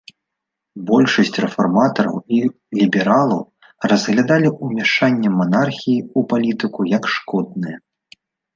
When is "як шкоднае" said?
6.97-7.77